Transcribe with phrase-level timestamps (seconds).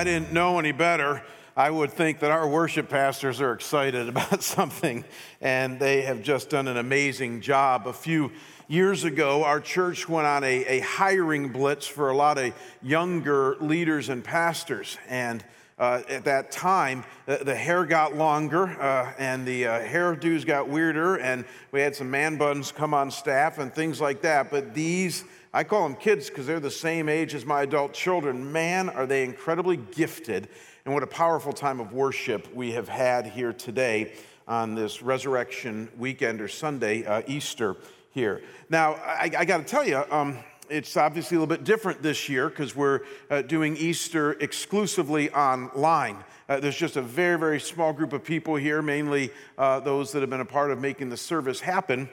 [0.00, 1.22] I didn't know any better,
[1.54, 5.04] I would think that our worship pastors are excited about something,
[5.42, 7.86] and they have just done an amazing job.
[7.86, 8.32] A few
[8.66, 13.56] years ago, our church went on a, a hiring blitz for a lot of younger
[13.60, 14.96] leaders and pastors.
[15.06, 15.44] And
[15.78, 20.66] uh, at that time, the, the hair got longer uh, and the uh, hairdos got
[20.70, 24.50] weirder, and we had some man buns come on staff and things like that.
[24.50, 28.52] But these, I call them kids because they're the same age as my adult children.
[28.52, 30.48] Man, are they incredibly gifted
[30.84, 34.12] and what a powerful time of worship we have had here today
[34.46, 37.76] on this resurrection weekend or Sunday, uh, Easter
[38.12, 38.42] here.
[38.68, 40.38] Now, I, I got to tell you, um,
[40.68, 46.16] it's obviously a little bit different this year because we're uh, doing Easter exclusively online.
[46.48, 50.20] Uh, there's just a very, very small group of people here, mainly uh, those that
[50.20, 52.08] have been a part of making the service happen.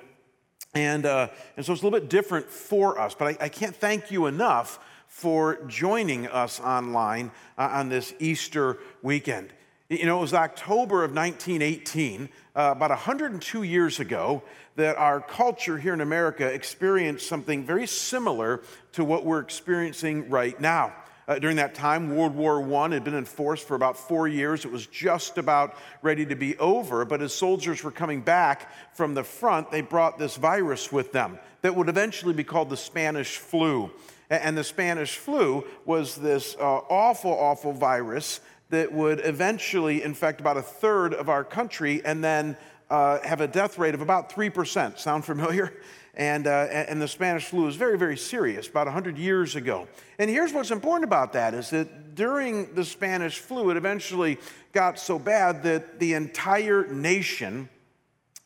[0.74, 3.76] And, uh, and so it's a little bit different for us, but I, I can't
[3.76, 9.54] thank you enough for joining us online uh, on this Easter weekend.
[9.90, 14.44] You know, it was October of 1918, uh, about 102 years ago,
[14.76, 20.60] that our culture here in America experienced something very similar to what we're experiencing right
[20.60, 20.94] now.
[21.28, 24.64] Uh, during that time, World War I had been in force for about four years.
[24.64, 27.04] It was just about ready to be over.
[27.04, 31.38] But as soldiers were coming back from the front, they brought this virus with them
[31.64, 33.92] that would eventually be called the Spanish flu.
[34.30, 40.56] And the Spanish flu was this uh, awful, awful virus that would eventually infect about
[40.56, 42.56] a third of our country and then
[42.90, 44.98] uh, have a death rate of about 3%.
[44.98, 45.74] Sound familiar?
[46.18, 49.88] And, uh, and the Spanish flu was very, very serious about 100 years ago.
[50.18, 54.40] And here's what's important about that is that during the Spanish flu, it eventually
[54.74, 57.70] got so bad that the entire nation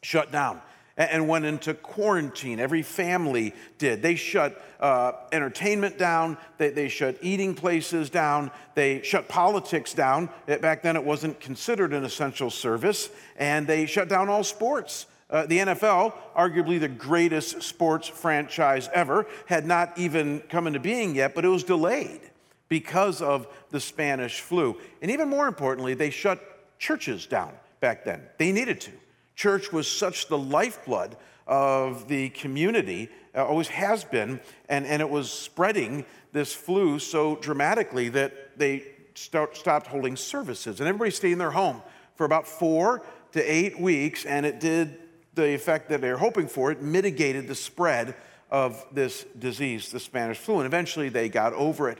[0.04, 0.62] shut down
[0.98, 2.60] and went into quarantine.
[2.60, 4.02] Every family did.
[4.02, 10.30] They shut uh, entertainment down, they, they shut eating places down, they shut politics down.
[10.46, 15.06] Back then, it wasn't considered an essential service, and they shut down all sports.
[15.32, 21.16] Uh, the NFL, arguably the greatest sports franchise ever, had not even come into being
[21.16, 22.20] yet, but it was delayed
[22.68, 24.78] because of the Spanish flu.
[25.02, 28.22] And even more importantly, they shut churches down back then.
[28.38, 28.92] They needed to.
[29.36, 31.16] Church was such the lifeblood
[31.48, 37.36] of the community, uh, always has been, and, and it was spreading this flu so
[37.38, 38.84] dramatically that they
[39.16, 40.80] start, stopped holding services.
[40.80, 41.82] And everybody stayed in their home
[42.16, 44.98] for about four to eight weeks, and it did
[45.34, 46.72] the effect that they were hoping for.
[46.72, 48.16] It mitigated the spread
[48.50, 52.00] of this disease, the Spanish flu, and eventually they got over it.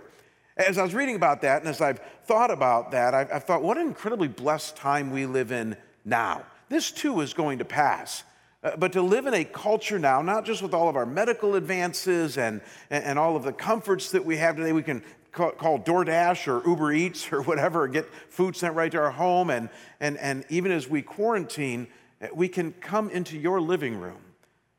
[0.58, 3.64] As I was reading about that, and as I've thought about that, I've, I've thought,
[3.64, 6.44] what an incredibly blessed time we live in now.
[6.68, 8.24] This too is going to pass.
[8.64, 11.56] Uh, but to live in a culture now, not just with all of our medical
[11.56, 15.80] advances and, and, all of the comforts that we have today, we can call, call
[15.80, 19.50] DoorDash or Uber Eats or whatever, get food sent right to our home.
[19.50, 19.70] And,
[20.00, 21.88] and, and even as we quarantine,
[22.34, 24.22] we can come into your living room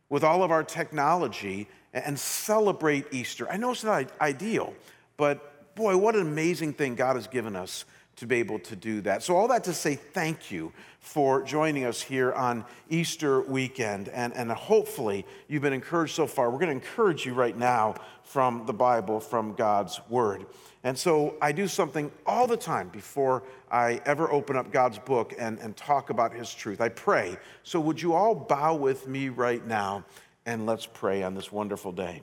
[0.08, 3.48] with all of our technology and celebrate Easter.
[3.50, 4.74] I know it's not ideal,
[5.16, 7.84] but boy, what an amazing thing God has given us
[8.16, 9.22] to be able to do that.
[9.22, 14.08] So, all that to say thank you for joining us here on Easter weekend.
[14.10, 16.50] And, and hopefully, you've been encouraged so far.
[16.50, 20.46] We're going to encourage you right now from the Bible, from God's Word.
[20.84, 25.32] And so, I do something all the time before I ever open up God's book
[25.38, 26.80] and, and talk about His truth.
[26.80, 27.36] I pray.
[27.62, 30.04] So, would you all bow with me right now
[30.44, 32.22] and let's pray on this wonderful day?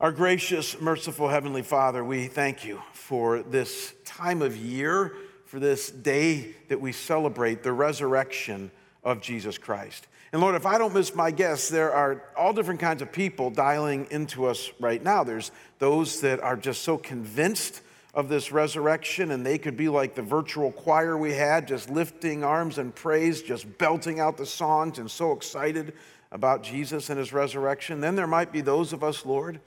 [0.00, 5.14] Our gracious, merciful Heavenly Father, we thank you for this time of year,
[5.44, 8.70] for this day that we celebrate the resurrection
[9.04, 10.06] of Jesus Christ.
[10.32, 13.50] And Lord, if I don't miss my guess, there are all different kinds of people
[13.50, 15.24] dialing into us right now.
[15.24, 15.50] There's
[15.80, 17.82] those that are just so convinced
[18.14, 22.44] of this resurrection, and they could be like the virtual choir we had, just lifting
[22.44, 25.94] arms and praise, just belting out the songs and so excited
[26.30, 28.00] about Jesus and his resurrection.
[28.00, 29.60] Then there might be those of us, Lord,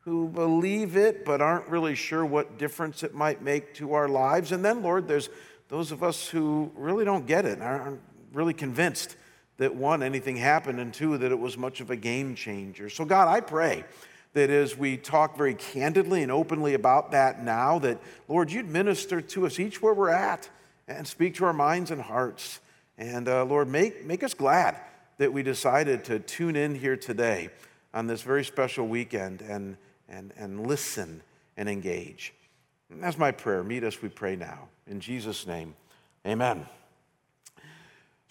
[0.00, 4.52] who believe it but aren't really sure what difference it might make to our lives.
[4.52, 5.28] And then, Lord, there's
[5.68, 8.00] those of us who really don't get it and aren't
[8.32, 9.16] really convinced
[9.58, 12.88] that one, anything happened, and two, that it was much of a game changer.
[12.90, 13.84] So, God, I pray
[14.32, 19.20] that as we talk very candidly and openly about that now, that, Lord, you'd minister
[19.20, 20.48] to us each where we're at
[20.88, 22.60] and speak to our minds and hearts.
[22.98, 24.76] And, uh, Lord, make, make us glad
[25.18, 27.50] that we decided to tune in here today
[27.92, 29.76] on this very special weekend and
[30.08, 31.22] and, and listen
[31.56, 32.32] and engage.
[32.90, 33.62] And that's my prayer.
[33.62, 34.68] Meet us, we pray now.
[34.86, 35.74] In Jesus' name,
[36.26, 36.66] amen.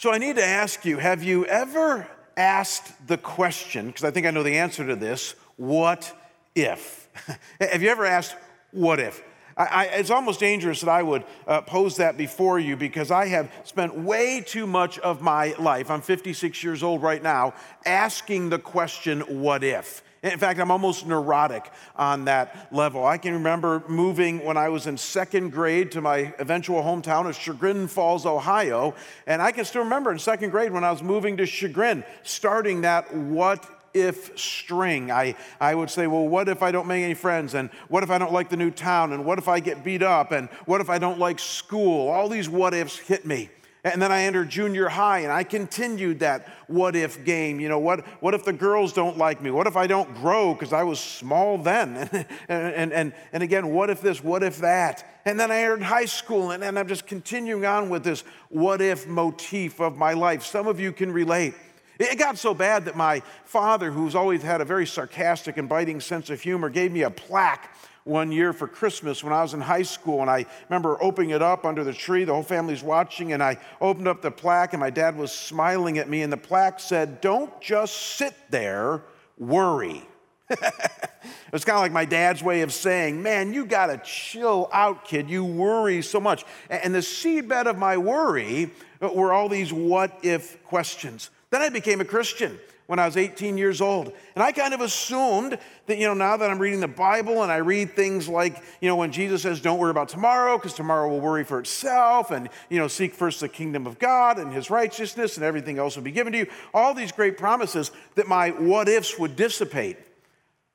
[0.03, 2.05] So I need to ask you have you ever
[2.35, 6.11] asked the question, because I think I know the answer to this, what
[6.55, 7.07] if?
[7.61, 8.35] have you ever asked,
[8.71, 9.23] what if?
[9.55, 13.27] I, I, it's almost dangerous that I would uh, pose that before you because I
[13.27, 17.53] have spent way too much of my life, I'm 56 years old right now,
[17.85, 20.03] asking the question, what if?
[20.23, 23.05] In fact, I'm almost neurotic on that level.
[23.05, 27.35] I can remember moving when I was in second grade to my eventual hometown of
[27.35, 28.95] Chagrin Falls, Ohio.
[29.27, 32.81] And I can still remember in second grade when I was moving to Chagrin, starting
[32.81, 35.11] that what if string.
[35.11, 37.53] I, I would say, well, what if I don't make any friends?
[37.53, 39.11] And what if I don't like the new town?
[39.11, 40.31] And what if I get beat up?
[40.31, 42.07] And what if I don't like school?
[42.07, 43.49] All these what ifs hit me.
[43.85, 47.59] And then I entered junior high and I continued that what if game.
[47.59, 49.51] You know, what, what if the girls don't like me?
[49.51, 51.97] What if I don't grow because I was small then?
[51.97, 55.19] and, and, and, and again, what if this, what if that?
[55.25, 58.81] And then I entered high school and, and I'm just continuing on with this what
[58.81, 60.45] if motif of my life.
[60.45, 61.53] Some of you can relate.
[61.99, 65.99] It got so bad that my father, who's always had a very sarcastic and biting
[65.99, 67.69] sense of humor, gave me a plaque
[68.03, 70.21] one year for Christmas when I was in high school.
[70.21, 72.23] And I remember opening it up under the tree.
[72.23, 73.33] The whole family's watching.
[73.33, 76.21] And I opened up the plaque, and my dad was smiling at me.
[76.21, 79.03] And the plaque said, Don't just sit there,
[79.37, 80.03] worry.
[80.49, 84.69] it was kind of like my dad's way of saying, Man, you got to chill
[84.73, 85.29] out, kid.
[85.29, 86.43] You worry so much.
[86.69, 88.71] And the seedbed of my worry
[89.01, 91.29] uh, were all these what if questions.
[91.49, 94.11] Then I became a Christian when I was 18 years old.
[94.35, 95.57] And I kind of assumed
[95.87, 98.89] that, you know, now that I'm reading the Bible and I read things like, you
[98.89, 102.49] know, when Jesus says, don't worry about tomorrow because tomorrow will worry for itself and,
[102.69, 106.03] you know, seek first the kingdom of God and his righteousness and everything else will
[106.03, 106.47] be given to you.
[106.73, 109.97] All these great promises that my what ifs would dissipate.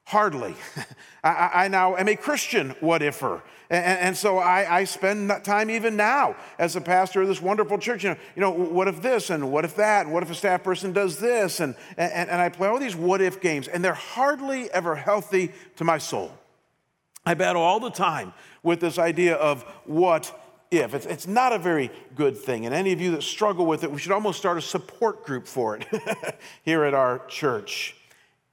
[0.09, 0.55] Hardly.
[1.23, 3.43] I, I, now am a Christian what ifer.
[3.69, 7.77] And, and, so I, I spend time even now as a pastor of this wonderful
[7.77, 8.05] church.
[8.05, 10.07] You know, you know, what if this and what if that?
[10.07, 11.61] And what if a staff person does this?
[11.61, 15.53] And, and, and I play all these what if games, and they're hardly ever healthy
[15.77, 16.33] to my soul.
[17.27, 18.33] I battle all the time
[18.63, 20.35] with this idea of what
[20.71, 20.95] if.
[20.95, 22.65] It's, it's not a very good thing.
[22.65, 25.47] And any of you that struggle with it, we should almost start a support group
[25.47, 25.87] for it
[26.63, 27.95] here at our church.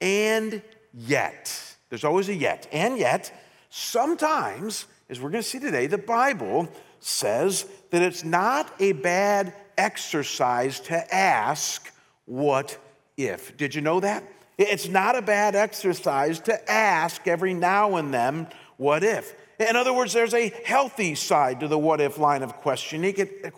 [0.02, 0.60] And
[0.96, 2.66] yet, there's always a yet.
[2.72, 3.32] And yet,
[3.70, 6.68] sometimes, as we're going to see today, the Bible
[7.00, 11.92] says that it's not a bad exercise to ask,
[12.24, 12.78] What
[13.16, 13.56] if?
[13.56, 14.24] Did you know that?
[14.58, 19.34] It's not a bad exercise to ask every now and then, What if?
[19.58, 23.14] In other words, there's a healthy side to the what if line of questioning.
[23.16, 23.54] It,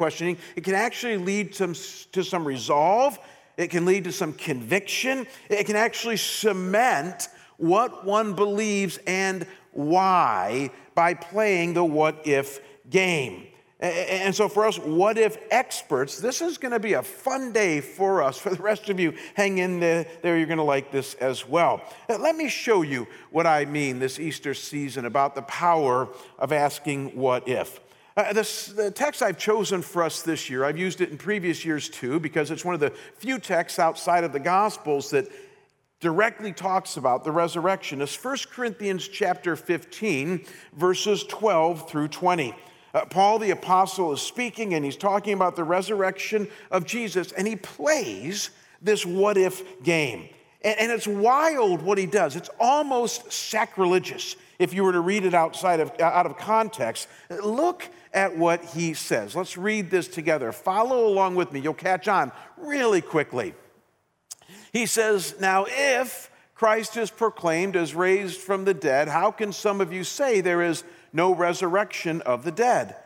[0.63, 1.75] can actually lead to,
[2.13, 3.19] to some resolve,
[3.59, 7.29] it can lead to some conviction, it can actually cement
[7.59, 13.49] what one believes and why by playing the what if game.
[13.81, 17.81] And so, for us, what if experts, this is going to be a fun day
[17.81, 18.37] for us.
[18.37, 21.83] For the rest of you, hang in there, you're going to like this as well.
[22.09, 26.09] Uh, let me show you what I mean this Easter season about the power
[26.41, 27.79] of asking what if.
[28.19, 31.65] Uh, this, the text I've chosen for us this year, I've used it in previous
[31.65, 35.29] years too, because it's one of the few texts outside of the Gospels that
[36.01, 42.57] directly talks about the resurrection is 1 Corinthians chapter 15 verses 12 through 20.
[42.93, 47.47] Uh, Paul the apostle is speaking and he's talking about the resurrection of Jesus and
[47.47, 48.51] he plays
[48.83, 50.29] this what if game.
[50.63, 52.35] And, and it's wild what he does.
[52.35, 57.07] It's almost sacrilegious if you were to read it outside of, out of context.
[57.31, 59.37] Look at what he says.
[59.37, 60.53] Let's read this together.
[60.53, 61.61] Follow along with me.
[61.61, 63.55] You'll catch on really quickly.
[64.73, 69.81] He says, Now, if Christ is proclaimed as raised from the dead, how can some
[69.81, 72.97] of you say there is no resurrection of the dead?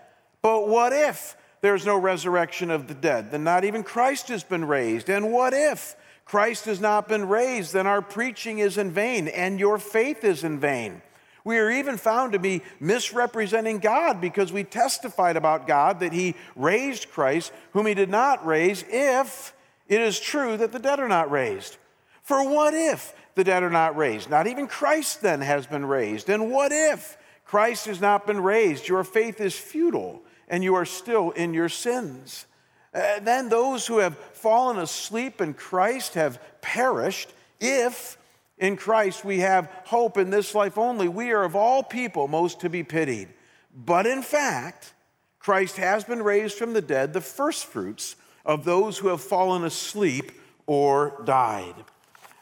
[0.41, 3.31] But what if there's no resurrection of the dead?
[3.31, 5.09] Then not even Christ has been raised.
[5.09, 7.73] And what if Christ has not been raised?
[7.73, 11.03] Then our preaching is in vain and your faith is in vain.
[11.45, 16.35] We are even found to be misrepresenting God because we testified about God that He
[16.55, 19.53] raised Christ, whom He did not raise, if
[19.89, 21.77] it is true that the dead are not raised.
[22.23, 24.31] For what if the dead are not raised?
[24.31, 26.29] Not even Christ then has been raised.
[26.29, 28.89] And what if Christ has not been raised?
[28.89, 32.47] Your faith is futile and you are still in your sins.
[32.95, 37.33] Uh, then those who have fallen asleep in Christ have perished.
[37.59, 38.19] If
[38.63, 42.61] in Christ we have hope in this life only, we are of all people most
[42.61, 43.29] to be pitied.
[43.75, 44.95] But in fact,
[45.41, 48.15] Christ has been raised from the dead, the firstfruits
[48.47, 50.31] of those who have fallen asleep
[50.67, 51.75] or died.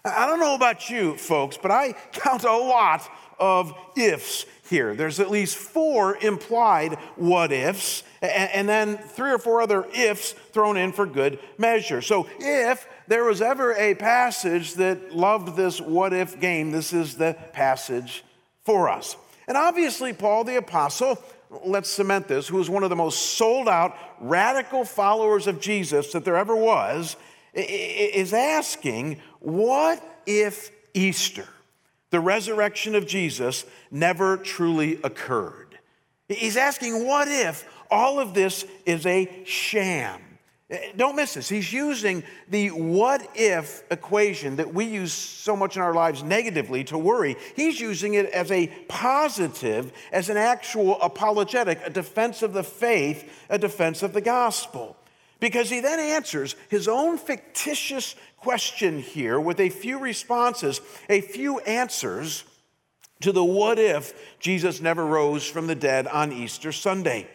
[0.04, 3.08] I don't know about you, folks, but I count a lot
[3.38, 4.94] of ifs here.
[4.94, 10.76] There's at least four implied what ifs, and then three or four other ifs thrown
[10.76, 12.02] in for good measure.
[12.02, 17.16] So, if there was ever a passage that loved this what if game, this is
[17.16, 18.22] the passage
[18.62, 19.16] for us.
[19.48, 21.18] And obviously, Paul the Apostle,
[21.64, 26.12] let's cement this, who was one of the most sold out, radical followers of Jesus
[26.12, 27.16] that there ever was,
[27.52, 31.48] is asking, what if Easter,
[32.10, 35.80] the resurrection of Jesus, never truly occurred?
[36.28, 40.29] He's asking, what if all of this is a sham?
[40.70, 41.48] Eh, don't miss this.
[41.48, 46.84] He's using the what if equation that we use so much in our lives negatively
[46.84, 47.36] to worry.
[47.56, 53.30] He's using it as a positive, as an actual apologetic, a defense of the faith,
[53.48, 54.96] a defense of the gospel.
[55.40, 61.58] Because he then answers his own fictitious question here with a few responses, a few
[61.60, 62.44] answers
[63.22, 67.26] to the what if Jesus never rose from the dead on Easter Sunday.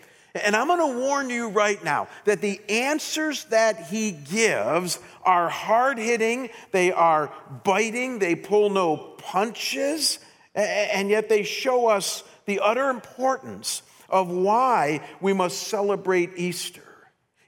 [0.43, 5.47] And I'm going to warn you right now that the answers that he gives are
[5.47, 7.31] hard hitting, they are
[7.63, 10.19] biting, they pull no punches,
[10.53, 16.83] and yet they show us the utter importance of why we must celebrate Easter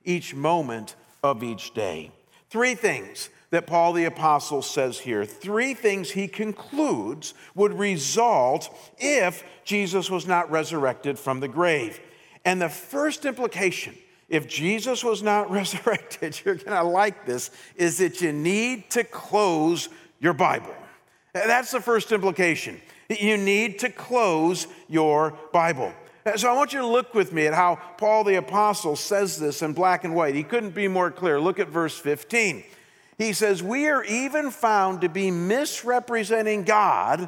[0.05, 2.11] each moment of each day.
[2.49, 9.43] Three things that Paul the Apostle says here, three things he concludes would result if
[9.65, 11.99] Jesus was not resurrected from the grave.
[12.47, 13.93] And the first implication,
[14.29, 19.89] if Jesus was not resurrected, you're to like this, is that you need to close
[20.21, 20.73] your Bible.
[21.33, 22.79] That's the first implication.
[23.09, 25.91] You need to close your Bible.
[26.37, 29.61] So I want you to look with me at how Paul the Apostle says this
[29.61, 30.33] in black and white.
[30.33, 31.41] He couldn't be more clear.
[31.41, 32.63] Look at verse 15.
[33.17, 37.27] He says, We are even found to be misrepresenting God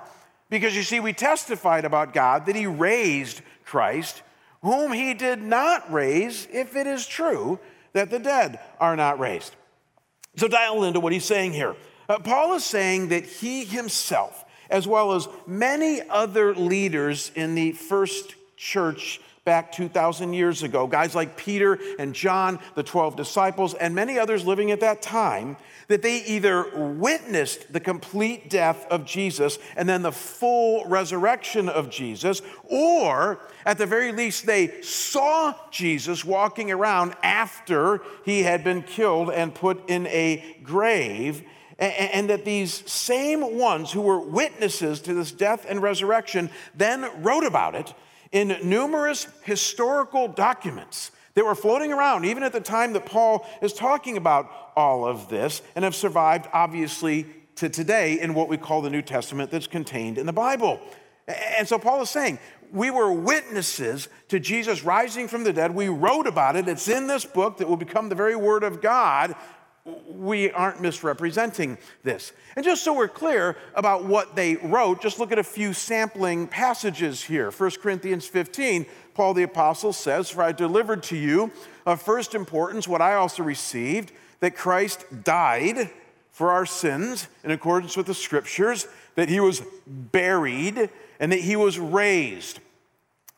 [0.50, 4.24] because you see, we testified about God that He raised Christ
[4.62, 7.60] whom he did not raise, if it is true
[7.94, 9.56] that the dead are not raised.
[10.36, 11.76] So, dial into what he's saying here.
[12.08, 17.72] Uh, Paul is saying that he himself, as well as many other leaders in the
[17.72, 23.96] first church back 2,000 years ago, guys like Peter and John, the 12 disciples, and
[23.96, 25.58] many others living at that time,
[25.90, 31.90] that they either witnessed the complete death of Jesus and then the full resurrection of
[31.90, 38.84] Jesus, or at the very least, they saw Jesus walking around after he had been
[38.84, 41.44] killed and put in a grave
[41.80, 47.46] and that these same ones who were witnesses to this death and resurrection then wrote
[47.46, 47.94] about it
[48.34, 53.72] in numerous historical documents that were floating around, even at the time that Paul is
[53.72, 58.82] talking about all of this, and have survived, obviously, to today in what we call
[58.82, 60.80] the New Testament that's contained in the Bible.
[61.28, 62.40] And so Paul is saying,
[62.72, 65.76] we were witnesses to Jesus rising from the dead.
[65.76, 66.68] We wrote about it.
[66.68, 69.36] It's in this book that will become the very word of God
[70.08, 72.32] we aren't misrepresenting this.
[72.56, 76.48] And just so we're clear about what they wrote, just look at a few sampling
[76.48, 77.52] passages here.
[77.52, 81.52] 1 Corinthians 15, Paul the Apostle says, For I delivered to you
[81.86, 85.90] of first importance what I also received, that Christ died
[86.32, 91.56] for our sins in accordance with the scriptures, that he was buried, and that he
[91.56, 92.60] was raised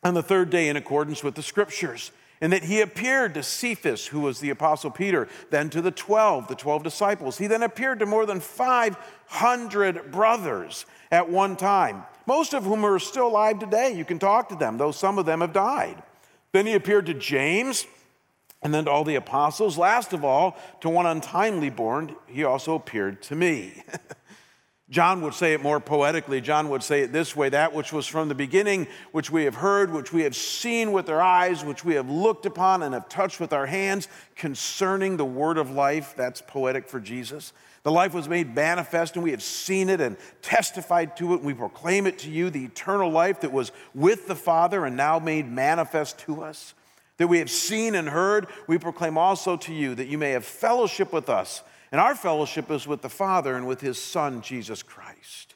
[0.04, 4.08] on the third day in accordance with the scriptures and that he appeared to Cephas,
[4.08, 7.38] who was the Apostle Peter, then to the 12, the 12 disciples.
[7.38, 12.98] He then appeared to more than 500 brothers at one time, most of whom are
[12.98, 13.94] still alive today.
[13.96, 16.02] You can talk to them, though some of them have died.
[16.52, 17.86] Then he appeared to James,
[18.62, 19.78] and then to all the apostles.
[19.78, 23.84] Last of all, to one untimely born, he also appeared to me.
[24.92, 26.42] John would say it more poetically.
[26.42, 29.56] John would say it this way that which was from the beginning, which we have
[29.56, 33.08] heard, which we have seen with our eyes, which we have looked upon and have
[33.08, 36.14] touched with our hands concerning the word of life.
[36.18, 37.54] That's poetic for Jesus.
[37.84, 41.46] The life was made manifest, and we have seen it and testified to it, and
[41.46, 45.20] we proclaim it to you the eternal life that was with the Father and now
[45.20, 46.74] made manifest to us.
[47.18, 50.46] That we have seen and heard, we proclaim also to you, that you may have
[50.46, 51.62] fellowship with us.
[51.92, 55.56] And our fellowship is with the Father and with his Son, Jesus Christ.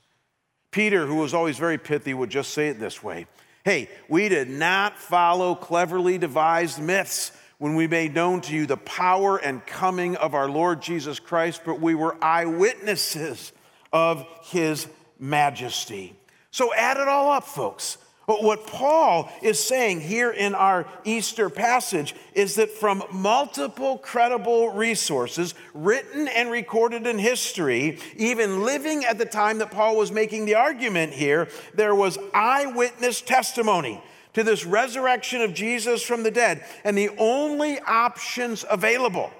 [0.72, 3.28] Peter, who was always very pithy, would just say it this way
[3.64, 8.78] Hey, we did not follow cleverly devised myths when we made known to you the
[8.78, 13.54] power and coming of our Lord Jesus Christ, but we were eyewitnesses
[13.94, 16.16] of his majesty.
[16.52, 17.98] So add it all up, folks.
[18.27, 24.70] But what Paul is saying here in our Easter passage is that from multiple credible
[24.70, 30.46] resources, written and recorded in history, even living at the time that Paul was making
[30.46, 34.01] the argument here, there was eyewitness testimony
[34.34, 36.65] to this resurrection of Jesus from the dead.
[36.84, 39.32] And the only options available,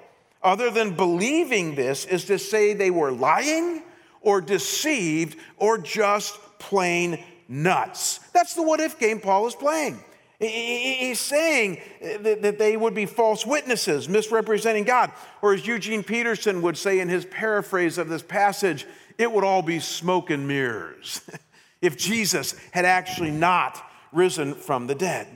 [0.44, 3.82] other than believing this, is to say they were lying
[4.20, 8.20] or deceived or just plain nuts.
[8.32, 10.02] That's the what if game Paul is playing.
[10.38, 15.10] He's saying that they would be false witnesses, misrepresenting God.
[15.40, 18.86] Or as Eugene Peterson would say in his paraphrase of this passage,
[19.16, 21.22] it would all be smoke and mirrors
[21.80, 25.26] if Jesus had actually not risen from the dead.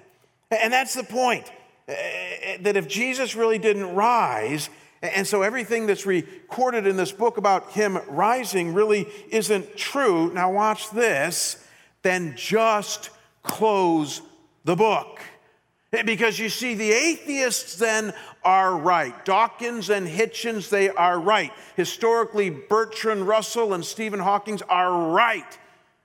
[0.50, 1.50] And that's the point
[1.88, 4.68] eh, eh, that if Jesus really didn't rise,
[5.02, 10.30] and so everything that's recorded in this book about him rising really isn't true.
[10.34, 11.59] Now, watch this.
[12.02, 13.10] Then just
[13.42, 14.22] close
[14.64, 15.20] the book.
[15.90, 18.14] Because you see, the atheists then
[18.44, 19.24] are right.
[19.24, 21.52] Dawkins and Hitchens, they are right.
[21.74, 25.58] Historically, Bertrand Russell and Stephen Hawking are right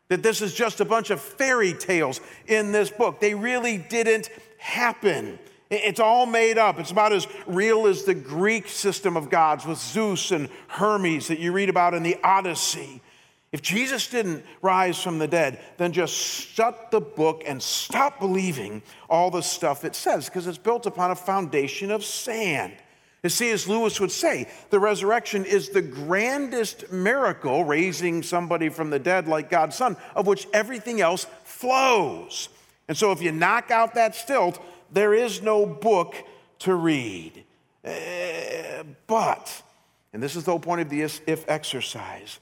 [0.07, 3.19] that this is just a bunch of fairy tales in this book.
[3.19, 5.39] They really didn't happen.
[5.69, 6.79] It's all made up.
[6.79, 11.39] It's about as real as the Greek system of gods with Zeus and Hermes that
[11.39, 13.01] you read about in the Odyssey.
[13.55, 18.81] If Jesus didn't rise from the dead, then just shut the book and stop believing
[19.09, 22.73] all the stuff it says because it's built upon a foundation of sand.
[23.23, 23.69] You see, as C.S.
[23.69, 29.49] Lewis would say, the resurrection is the grandest miracle, raising somebody from the dead like
[29.49, 32.49] God's Son, of which everything else flows.
[32.89, 36.13] And so if you knock out that stilt, there is no book
[36.59, 37.45] to read.
[37.85, 39.61] Uh, but,
[40.11, 42.41] and this is the whole point of the if exercise,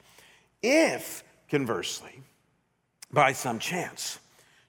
[0.63, 2.21] if, conversely,
[3.11, 4.19] by some chance,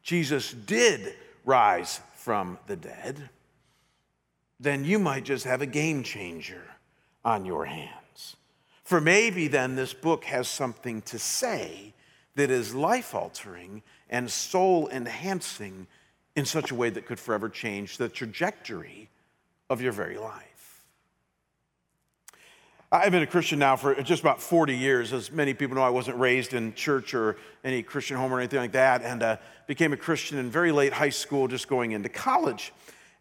[0.02, 3.30] Jesus did rise from the dead,
[4.60, 6.62] then you might just have a game changer
[7.24, 8.36] on your hands.
[8.83, 11.94] For maybe then this book has something to say
[12.35, 15.87] that is life altering and soul enhancing
[16.37, 19.09] in such a way that could forever change the trajectory
[19.70, 20.53] of your very life.
[22.94, 25.12] I've been a Christian now for just about 40 years.
[25.12, 28.61] As many people know, I wasn't raised in church or any Christian home or anything
[28.61, 32.09] like that, and uh, became a Christian in very late high school, just going into
[32.09, 32.72] college.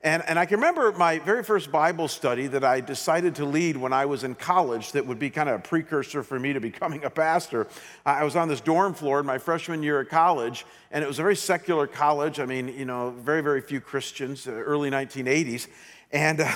[0.03, 3.75] And, and I can remember my very first Bible study that I decided to lead
[3.75, 6.59] when I was in college, that would be kind of a precursor for me to
[6.59, 7.65] becoming a pastor.
[8.05, 11.17] I was on this dorm floor in my freshman year of college, and it was
[11.17, 12.39] a very secular college.
[12.39, 15.65] I mean, you know, very, very few Christians, uh, early 1980s.
[16.11, 16.53] And, uh,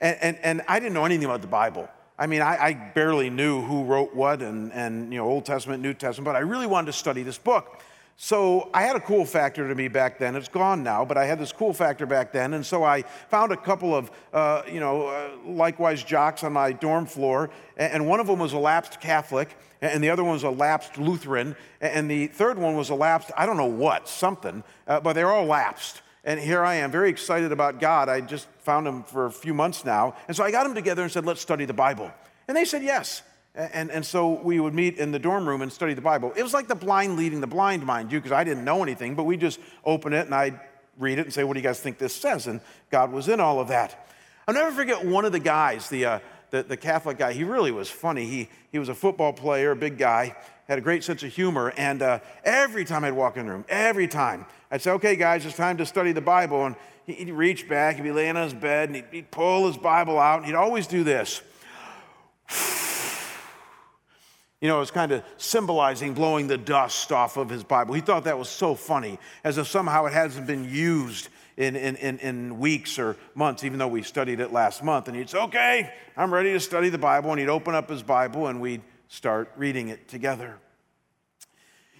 [0.00, 1.90] and, and, and I didn't know anything about the Bible.
[2.18, 5.82] I mean, I, I, barely knew who wrote what and, and, you know, Old Testament,
[5.82, 7.82] New Testament, but I really wanted to study this book.
[8.16, 10.36] So I had a cool factor to me back then.
[10.36, 12.54] It's gone now, but I had this cool factor back then.
[12.54, 16.70] And so I found a couple of, uh, you know, uh, likewise jocks on my
[16.70, 17.50] dorm floor.
[17.76, 20.96] And one of them was a lapsed Catholic, and the other one was a lapsed
[20.96, 21.56] Lutheran.
[21.80, 25.32] And the third one was a lapsed, I don't know what, something, uh, but they're
[25.32, 26.02] all lapsed.
[26.24, 28.08] And here I am, very excited about God.
[28.08, 30.16] I just found him for a few months now.
[30.26, 32.10] And so I got them together and said, let's study the Bible.
[32.48, 33.22] And they said yes.
[33.54, 36.32] And, and so we would meet in the dorm room and study the Bible.
[36.34, 39.14] It was like the blind leading the blind, mind you, because I didn't know anything,
[39.14, 40.58] but we just open it and I'd
[40.98, 42.48] read it and say, What do you guys think this says?
[42.48, 42.60] And
[42.90, 44.08] God was in all of that.
[44.48, 46.18] I'll never forget one of the guys, the, uh,
[46.54, 47.32] the, the, Catholic guy.
[47.32, 48.26] He really was funny.
[48.26, 50.36] He, he was a football player, a big guy,
[50.68, 51.72] had a great sense of humor.
[51.76, 55.44] And uh, every time I'd walk in the room, every time, I'd say, Okay, guys,
[55.44, 56.64] it's time to study the Bible.
[56.64, 59.76] And he'd reach back, he'd be laying on his bed, and he'd, he'd pull his
[59.76, 61.42] Bible out, and he'd always do this.
[64.60, 67.92] You know, it was kind of symbolizing blowing the dust off of his Bible.
[67.92, 71.96] He thought that was so funny, as if somehow it hasn't been used in, in,
[71.96, 75.08] in, in, weeks or months, even though we studied it last month.
[75.08, 77.30] And he'd say, Okay, I'm ready to study the Bible.
[77.30, 80.58] And he'd open up his Bible and we'd start reading it together.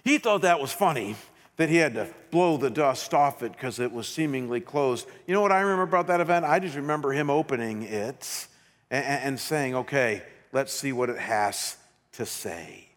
[0.03, 1.15] He thought that was funny
[1.57, 5.07] that he had to blow the dust off it because it was seemingly closed.
[5.25, 6.45] You know what I remember about that event?
[6.45, 8.47] I just remember him opening it
[8.91, 11.77] and, and saying, Okay, let's see what it has
[12.13, 12.89] to say.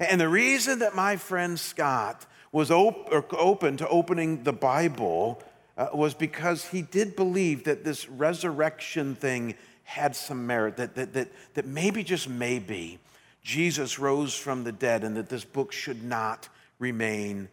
[0.00, 5.42] And the reason that my friend Scott was op- er, open to opening the Bible
[5.76, 9.54] uh, was because he did believe that this resurrection thing
[9.84, 12.98] had some merit, that, that, that, that maybe, just maybe,
[13.42, 17.48] Jesus rose from the dead and that this book should not remain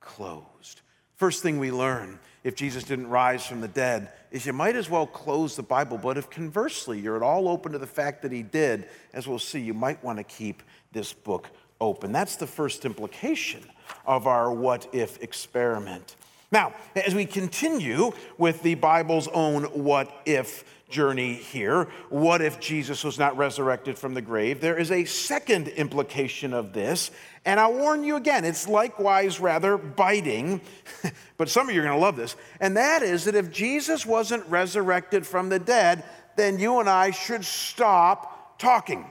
[0.00, 0.80] closed.
[1.16, 4.90] First thing we learn if Jesus didn't rise from the dead is you might as
[4.90, 5.98] well close the Bible.
[5.98, 9.38] But if conversely you're at all open to the fact that he did, as we'll
[9.38, 12.12] see, you might want to keep this book open.
[12.12, 13.62] That's the first implication
[14.06, 16.16] of our what if experiment.
[16.52, 23.02] Now, as we continue with the Bible's own what if journey here, what if Jesus
[23.02, 24.60] was not resurrected from the grave?
[24.60, 27.10] There is a second implication of this,
[27.46, 30.60] and I warn you again, it's likewise rather biting,
[31.38, 32.36] but some of you are going to love this.
[32.60, 36.04] And that is that if Jesus wasn't resurrected from the dead,
[36.36, 39.06] then you and I should stop talking.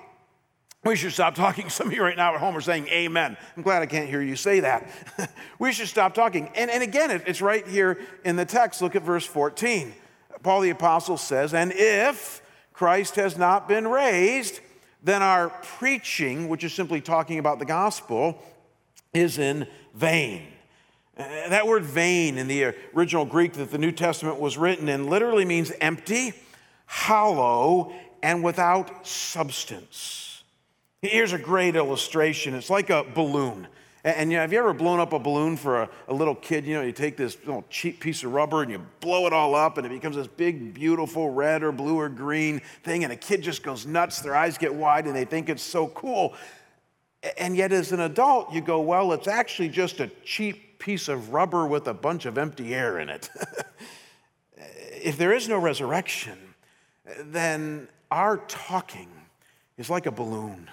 [0.84, 1.70] We should stop talking.
[1.70, 3.38] Some of you right now at home are saying amen.
[3.56, 4.90] I'm glad I can't hear you say that.
[5.60, 6.50] we should stop talking.
[6.56, 8.82] And, and again, it, it's right here in the text.
[8.82, 9.94] Look at verse 14.
[10.44, 12.42] Paul the Apostle says, And if
[12.74, 14.60] Christ has not been raised,
[15.04, 18.42] then our preaching, which is simply talking about the gospel,
[19.14, 20.48] is in vain.
[21.18, 25.08] Uh, that word vain in the original Greek that the New Testament was written in
[25.08, 26.34] literally means empty,
[26.86, 30.31] hollow, and without substance.
[31.02, 33.68] Here's a great illustration it's like a balloon.
[34.04, 36.64] And you know, have you ever blown up a balloon for a, a, little kid?
[36.66, 39.56] You know, you take this little cheap piece of rubber and you blow it all
[39.56, 43.16] up, and it becomes this big, beautiful red or blue or green thing, and a
[43.16, 44.22] kid just goes nuts.
[44.22, 46.36] Their eyes get wide and they think it's so cool.
[47.36, 51.34] And yet, as an adult, you go, well, it's actually just a cheap piece of
[51.34, 53.28] rubber with a bunch of empty air in it.
[54.56, 56.38] if there is no resurrection,
[57.24, 59.10] then our talking
[59.80, 60.70] is like a balloon.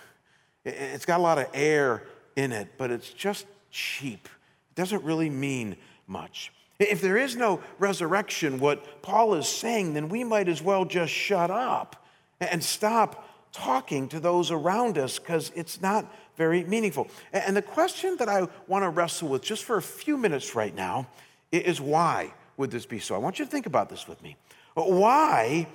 [0.69, 2.03] It's got a lot of air
[2.37, 4.29] in it, but it's just cheap.
[4.71, 5.77] It doesn't really mean
[6.07, 6.53] much.
[6.79, 11.13] If there is no resurrection, what Paul is saying, then we might as well just
[11.13, 12.07] shut up
[12.41, 17.09] and stop talking to those around us because it's not very meaningful.
[17.33, 20.75] And the question that I want to wrestle with just for a few minutes right
[20.75, 21.09] now
[21.51, 23.15] is why would this be so?
[23.15, 24.37] I want you to think about this with me.
[24.75, 25.67] Why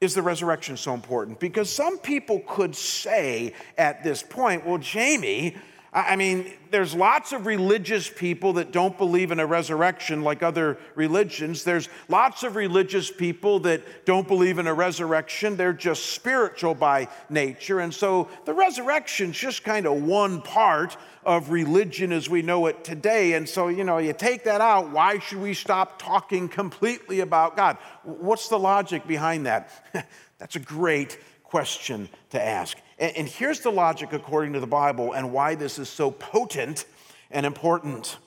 [0.00, 1.38] is the resurrection so important?
[1.38, 5.56] Because some people could say at this point, well, Jamie,
[5.92, 10.78] I mean, there's lots of religious people that don't believe in a resurrection like other
[10.94, 11.64] religions.
[11.64, 15.56] There's lots of religious people that don't believe in a resurrection.
[15.56, 17.80] They're just spiritual by nature.
[17.80, 22.84] And so the resurrection's just kind of one part of religion as we know it
[22.84, 23.32] today.
[23.32, 27.56] And so, you know, you take that out, why should we stop talking completely about
[27.56, 27.78] God?
[28.04, 30.06] What's the logic behind that?
[30.38, 31.18] That's a great
[31.50, 32.78] question to ask.
[32.98, 36.84] And, here's the logic according to the Bible and why this is so potent
[37.30, 38.18] and important.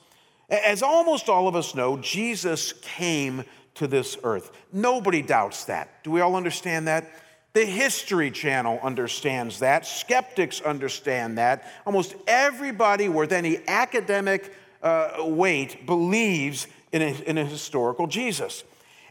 [0.50, 3.44] As almost all of us know, Jesus came
[3.76, 4.52] to this earth.
[4.72, 6.02] Nobody doubts that.
[6.04, 7.10] Do we all understand that?
[7.54, 9.86] The History Channel understands that.
[9.86, 11.72] Skeptics understand that.
[11.86, 18.64] Almost everybody worth any academic uh, weight believes in a, in a historical Jesus.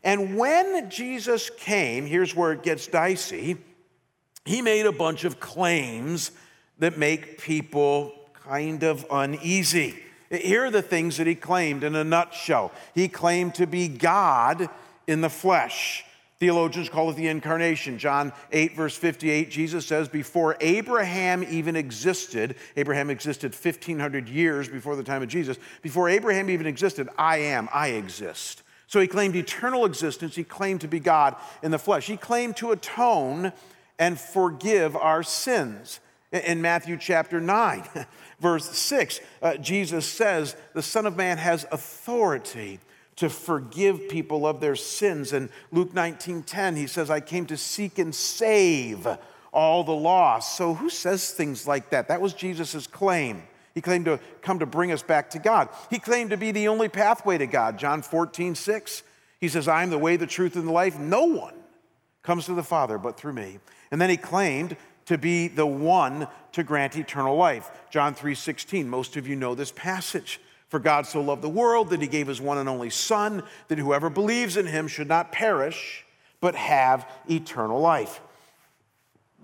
[0.04, 3.58] And when Jesus came, here's where it gets dicey
[4.46, 6.32] he made a bunch of claims
[6.80, 9.96] that make people kind of uneasy.
[10.30, 12.72] Here are the things that he claimed in a nutshell.
[12.96, 14.68] He claimed to be God
[15.08, 16.04] in the flesh.
[16.40, 17.98] Theologians call it the incarnation.
[17.98, 24.96] John 8, verse 58, Jesus says, Before Abraham even existed, Abraham existed 1,500 years before
[24.96, 25.58] the time of Jesus.
[25.82, 28.64] Before Abraham even existed, I am, I exist.
[28.88, 30.36] So he claimed eternal existence.
[30.36, 32.08] He claimed to be God in the flesh.
[32.08, 33.54] He claimed to atone
[34.00, 36.00] and forgive our sins.
[36.32, 37.84] In Matthew chapter 9,
[38.40, 42.80] verse 6, uh, Jesus says, The Son of Man has authority
[43.18, 45.34] to forgive people of their sins.
[45.34, 49.08] And Luke 19:10, he says, I came to seek and save
[49.52, 50.58] all the lost.
[50.58, 52.08] So who says things like that?
[52.08, 53.44] That was Jesus' claim.
[53.76, 55.70] He claimed to come to bring us back to God.
[55.90, 57.78] He claimed to be the only pathway to God.
[57.78, 59.04] John 14, 6.
[59.40, 60.98] He says, I am the way, the truth, and the life.
[60.98, 61.56] No one
[62.22, 63.60] comes to the Father but through me.
[63.91, 67.69] And then he claimed to be the one to grant eternal life.
[67.89, 68.89] John 3:16.
[68.89, 70.39] Most of you know this passage.
[70.69, 73.78] For God so loved the world that he gave his one and only son that
[73.78, 76.04] whoever believes in him should not perish
[76.41, 78.22] but have eternal life.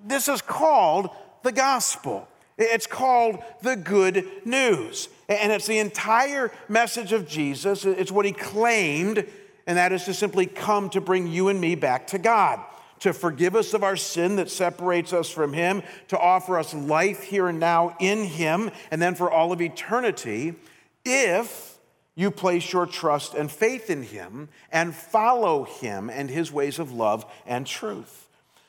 [0.03, 1.11] This is called
[1.43, 2.27] the gospel.
[2.57, 5.07] It's called the good news.
[5.27, 7.85] And it's the entire message of Jesus.
[7.85, 9.25] It's what he claimed,
[9.67, 12.59] and that is to simply come to bring you and me back to God
[12.99, 17.23] to forgive us of our sin that separates us from Him, to offer us life
[17.23, 20.55] here and now in Him, and then for all of eternity,
[21.05, 21.77] if
[22.15, 26.91] you place your trust and faith in Him and follow Him and His ways of
[26.91, 28.27] love and truth.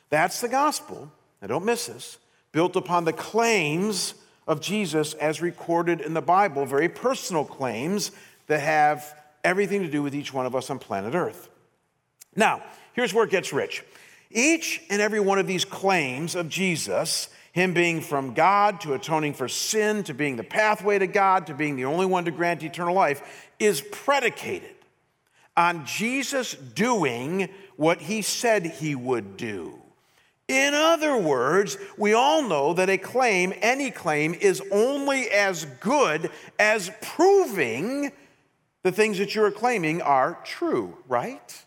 [0.09, 1.11] That's the gospel.
[1.41, 2.17] Now, don't miss this.
[2.53, 4.13] Built upon the claims
[4.47, 8.11] of Jesus as recorded in the Bible, very personal claims
[8.47, 11.49] that have everything to do with each one of us on planet Earth.
[12.35, 12.63] Now,
[12.93, 13.83] here's where it gets rich.
[14.33, 19.33] Each and every one of these claims of Jesus, him being from God to atoning
[19.33, 22.63] for sin, to being the pathway to God, to being the only one to grant
[22.63, 24.75] eternal life, is predicated
[25.57, 29.81] on Jesus doing what he said he would do.
[30.47, 36.29] In other words, we all know that a claim, any claim, is only as good
[36.59, 38.11] as proving
[38.83, 41.65] the things that you're claiming are true, right?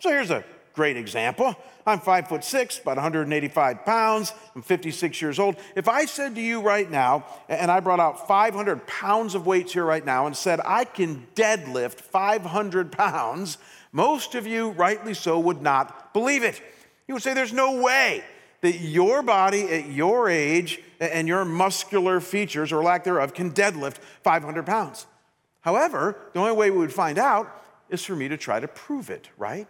[0.00, 0.44] So here's a
[0.76, 1.56] great example.
[1.86, 4.32] I'm five foot six, about 185 pounds.
[4.54, 5.56] I'm 56 years old.
[5.74, 9.72] If I said to you right now, and I brought out 500 pounds of weights
[9.72, 13.58] here right now and said, I can deadlift 500 pounds,
[13.90, 16.60] most of you, rightly so, would not believe it.
[17.08, 18.22] You would say, There's no way
[18.60, 23.98] that your body at your age and your muscular features or lack thereof can deadlift
[24.22, 25.06] 500 pounds.
[25.62, 29.08] However, the only way we would find out is for me to try to prove
[29.08, 29.68] it, right?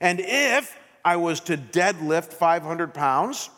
[0.00, 3.50] And if I was to deadlift 500 pounds,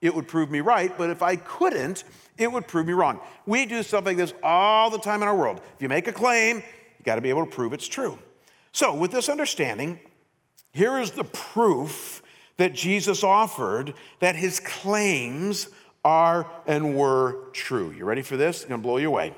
[0.00, 2.04] it would prove me right, but if I couldn't,
[2.36, 3.20] it would prove me wrong.
[3.46, 5.60] We do stuff like this all the time in our world.
[5.74, 8.18] If you make a claim, you got to be able to prove it's true.
[8.72, 9.98] So, with this understanding,
[10.72, 12.22] here is the proof
[12.58, 15.68] that Jesus offered that his claims
[16.04, 17.90] are and were true.
[17.90, 18.58] You ready for this?
[18.58, 19.34] It's going to blow you away.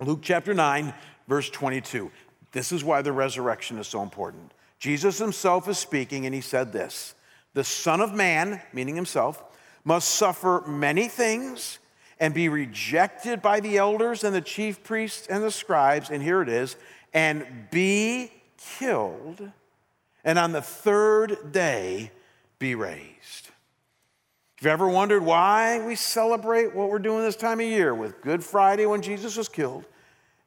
[0.00, 0.94] Luke chapter 9,
[1.28, 2.10] verse 22.
[2.52, 4.52] This is why the resurrection is so important.
[4.78, 7.14] Jesus himself is speaking, and he said this
[7.54, 9.42] The Son of Man, meaning himself,
[9.84, 11.78] must suffer many things
[12.18, 16.42] and be rejected by the elders and the chief priests and the scribes, and here
[16.42, 16.76] it is,
[17.12, 18.32] and be
[18.78, 19.50] killed,
[20.24, 22.10] and on the third day
[22.58, 23.50] be raised.
[24.56, 28.22] If you've ever wondered why we celebrate what we're doing this time of year with
[28.22, 29.84] Good Friday when Jesus was killed,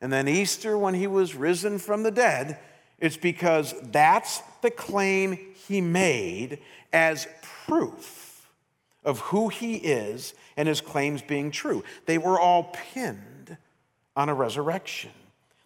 [0.01, 2.57] and then Easter when he was risen from the dead,
[3.01, 6.59] it's because that's the claim he made
[6.91, 7.27] as
[7.65, 8.49] proof
[9.03, 11.83] of who he is and his claims being true.
[12.05, 13.57] They were all pinned
[14.15, 15.11] on a resurrection.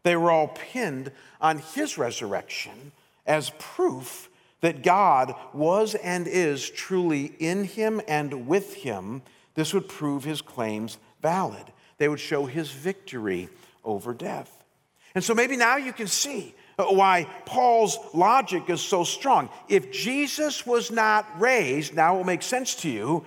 [0.04, 2.92] They were all pinned on his resurrection
[3.26, 4.30] as proof
[4.62, 9.22] that God was and is truly in him and with him.
[9.56, 11.66] This would prove his claims valid.
[11.98, 13.50] They would show his victory
[13.84, 14.64] over death.
[15.16, 19.50] And so maybe now you can see Uh, why Paul's logic is so strong.
[19.70, 23.26] If Jesus was not raised, now it will make sense to you,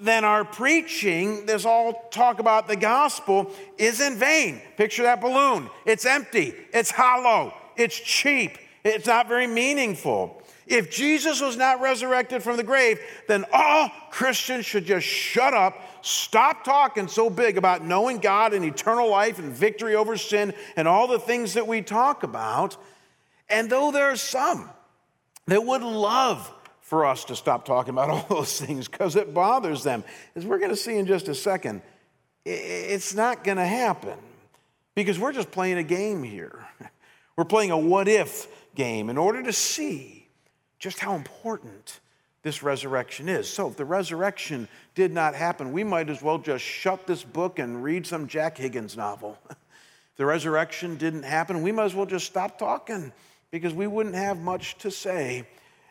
[0.00, 4.60] then our preaching, this all talk about the gospel, is in vain.
[4.76, 5.68] Picture that balloon.
[5.84, 10.42] It's empty, it's hollow, it's cheap, it's not very meaningful.
[10.66, 15.95] If Jesus was not resurrected from the grave, then all Christians should just shut up,
[16.06, 20.86] stop talking so big about knowing God and eternal life and victory over sin and
[20.86, 22.76] all the things that we talk about.
[23.48, 24.70] And though there are some
[25.46, 29.82] that would love for us to stop talking about all those things because it bothers
[29.82, 31.82] them, as we're going to see in just a second,
[32.44, 34.18] it's not going to happen
[34.94, 36.66] because we're just playing a game here.
[37.36, 40.26] We're playing a what if game in order to see
[40.78, 42.00] just how important
[42.46, 43.52] this resurrection is.
[43.52, 47.58] So, if the resurrection did not happen, we might as well just shut this book
[47.58, 49.36] and read some Jack Higgins novel.
[49.50, 49.56] if
[50.16, 53.12] the resurrection didn't happen, we might as well just stop talking
[53.50, 55.44] because we wouldn't have much to say.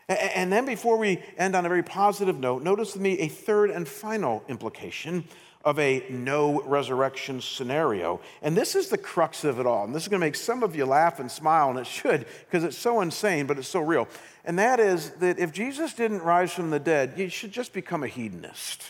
[0.08, 3.68] And then, before we end on a very positive note, notice with me a third
[3.68, 5.24] and final implication
[5.66, 8.20] of a no resurrection scenario.
[8.40, 9.84] And this is the crux of it all.
[9.84, 12.24] And this is going to make some of you laugh and smile, and it should,
[12.46, 14.06] because it's so insane, but it's so real.
[14.44, 18.04] And that is that if Jesus didn't rise from the dead, you should just become
[18.04, 18.84] a hedonist.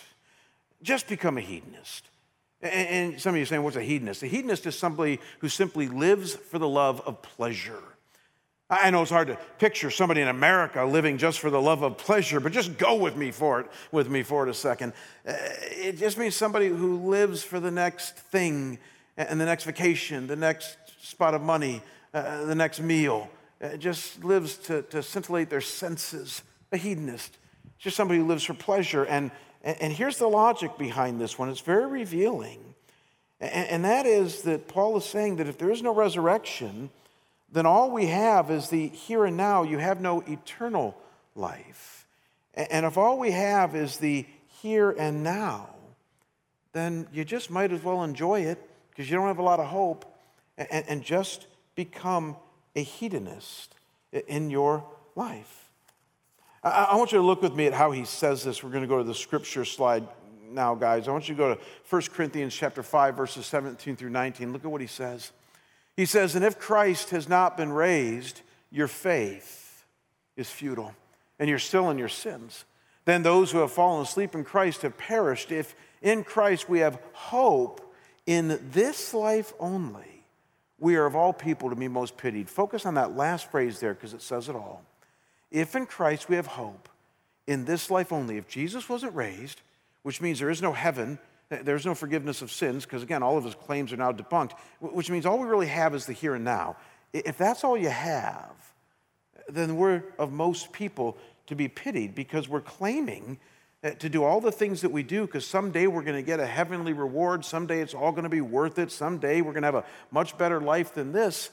[0.83, 2.11] Just become a hedonist.
[2.61, 4.23] And some of you are saying, what's a hedonist?
[4.23, 7.83] A hedonist is somebody who simply lives for the love of pleasure.
[8.69, 11.99] I know it's hard to picture somebody in America living just for the love of
[11.99, 14.93] pleasure, but just go with me for it, with me for it a second.
[15.27, 15.35] Uh,
[15.71, 18.79] it just means somebody who lives for the next thing
[19.17, 21.81] and the next vacation, the next spot of money,
[22.13, 23.31] uh, the next meal.
[23.61, 26.43] It just lives to, to scintillate their senses.
[26.73, 27.39] A hedonist.
[27.77, 29.05] It's just somebody who lives for pleasure.
[29.05, 29.31] And,
[29.63, 32.75] and here's the logic behind this one it's very revealing.
[33.41, 36.91] And, and that is that Paul is saying that if there is no resurrection,
[37.51, 39.63] then all we have is the here and now.
[39.63, 40.97] You have no eternal
[41.35, 42.07] life.
[42.55, 44.27] And if all we have is the
[44.63, 45.69] here and now,
[46.73, 48.59] then you just might as well enjoy it
[48.91, 50.05] because you don't have a lot of hope
[50.57, 52.35] and, just become
[52.75, 53.75] a hedonist
[54.13, 55.71] in your life.
[56.65, 58.63] I, I want you to look with me at how he says this.
[58.63, 60.09] We're going to go to the scripture slide
[60.51, 61.09] now, guys.
[61.09, 64.53] I want you to go to 1 Corinthians chapter 5, verses 17 through 19.
[64.53, 65.33] Look at what he says.
[65.97, 69.85] He says, And if Christ has not been raised, your faith
[70.37, 70.95] is futile,
[71.39, 72.65] and you're still in your sins.
[73.07, 75.53] Then those who have fallen asleep in Christ have perished.
[75.53, 77.95] If in Christ we have hope
[78.27, 80.25] in this life only,
[80.79, 82.51] we are of all people to be most pitied.
[82.51, 84.83] Focus on that last phrase there because it says it all.
[85.51, 86.89] If in Christ we have hope
[87.47, 89.63] in this life only, if Jesus wasn't raised,
[90.03, 93.45] which means there is no heaven, there's no forgiveness of sins, because again, all of
[93.45, 96.45] his claims are now debunked, which means all we really have is the here and
[96.45, 96.77] now.
[97.13, 98.55] If that's all you have,
[99.49, 103.39] then we're of most people to be pitied because we're claiming
[103.85, 106.41] uh, to do all the things that we do because someday we're going to get
[106.41, 107.45] a heavenly reward.
[107.45, 108.91] Someday it's all going to be worth it.
[108.91, 111.51] Someday we're going to have a much better life than this.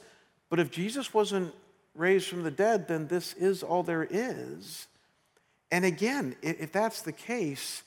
[0.50, 1.54] But if Jesus wasn't
[1.94, 4.88] raised from the dead, then this is all there is.
[5.70, 7.82] And again, if that's the case,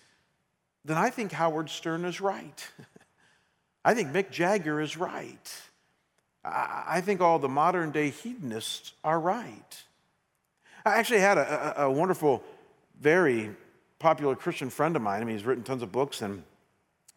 [0.87, 2.67] then I think Howard Stern is right.
[3.85, 5.61] I think Mick Jagger is right.
[6.43, 9.83] I think all the modern day hedonists are right.
[10.85, 12.41] I actually had a, a, a wonderful,
[13.01, 13.49] very
[13.99, 15.21] popular Christian friend of mine.
[15.21, 16.41] I mean, he's written tons of books and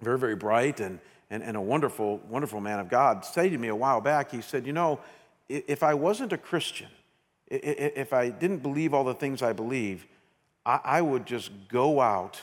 [0.00, 0.98] very, very bright and,
[1.30, 3.24] and, and a wonderful, wonderful man of God.
[3.24, 4.98] Say to me a while back, he said, You know,
[5.48, 6.88] if I wasn't a Christian,
[7.46, 10.06] if I didn't believe all the things I believe,
[10.66, 12.40] I would just go out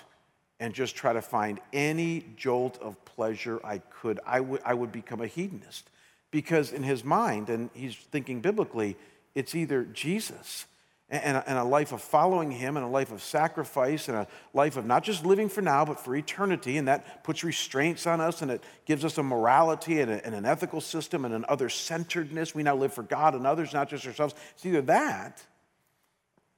[0.59, 4.19] and just try to find any jolt of pleasure I could.
[4.25, 5.89] I would, become a hedonist
[6.31, 8.97] because, in his mind, and he's thinking biblically,
[9.35, 10.65] it's either Jesus
[11.09, 14.27] and a, and a life of following Him, and a life of sacrifice, and a
[14.53, 16.77] life of not just living for now, but for eternity.
[16.77, 20.35] And that puts restraints on us, and it gives us a morality and, a, and
[20.35, 22.53] an ethical system and an other centeredness.
[22.53, 24.35] We now live for God and others, not just ourselves.
[24.55, 25.45] It's either that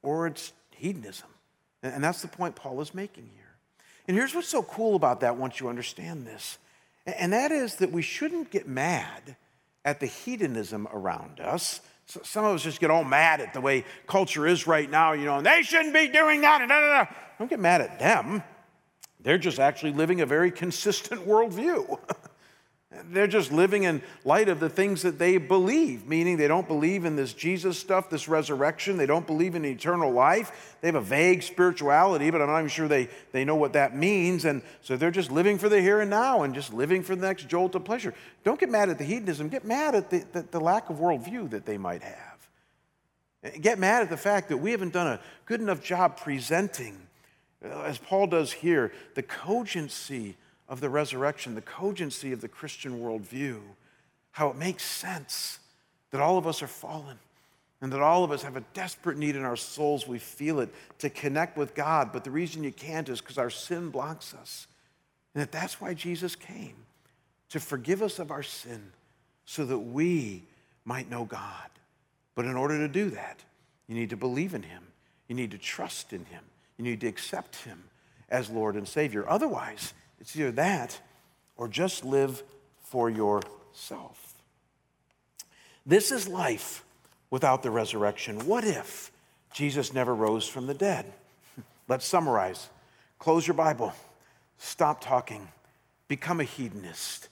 [0.01, 1.29] or it's hedonism.
[1.83, 3.38] And that's the point Paul is making here.
[4.09, 6.57] And here's what's so cool about that once you understand this,
[7.05, 9.37] and that is that we shouldn't get mad
[9.85, 11.79] at the hedonism around us
[12.23, 15.25] some of us just get all mad at the way culture is right now, you
[15.25, 16.61] know, and they shouldn't be doing that.
[16.61, 17.11] And da, da, da.
[17.37, 18.41] Don't get mad at them.
[19.19, 21.99] They're just actually living a very consistent worldview.
[22.91, 27.05] They're just living in light of the things that they believe, meaning they don't believe
[27.05, 28.97] in this Jesus stuff, this resurrection.
[28.97, 30.75] They don't believe in eternal life.
[30.81, 33.95] They have a vague spirituality, but I'm not even sure they, they know what that
[33.95, 34.43] means.
[34.43, 37.27] And so they're just living for the here and now and just living for the
[37.27, 38.15] next jolt of pleasure.
[38.43, 41.51] Don't get mad at the hedonism, get mad at the, the, the lack of worldview
[41.51, 42.49] that they might have.
[43.61, 46.97] Get mad at the fact that we haven't done a good enough job presenting,
[47.63, 50.37] uh, as Paul does here, the cogency
[50.69, 53.59] of the resurrection, the cogency of the Christian worldview,
[54.31, 55.59] how it makes sense
[56.11, 57.17] that all of us are fallen
[57.81, 60.07] and that all of us have a desperate need in our souls.
[60.07, 63.49] We feel it to connect with God, but the reason you can't is because our
[63.49, 64.67] sin blocks us.
[65.33, 66.75] And that that's why Jesus came
[67.49, 68.91] to forgive us of our sin
[69.45, 70.43] so that we
[70.85, 71.69] might know God.
[72.35, 73.43] But in order to do that,
[73.87, 74.83] you need to believe in Him,
[75.27, 76.43] you need to trust in Him,
[76.77, 77.83] you need to accept Him
[78.29, 79.27] as Lord and Savior.
[79.27, 80.99] Otherwise, it's either that
[81.57, 82.43] or just live
[82.83, 84.35] for yourself.
[85.85, 86.83] This is life
[87.29, 88.45] without the resurrection.
[88.45, 89.11] What if
[89.53, 91.11] Jesus never rose from the dead?
[91.87, 92.69] Let's summarize.
[93.17, 93.93] Close your Bible,
[94.57, 95.47] stop talking,
[96.07, 97.27] become a hedonist.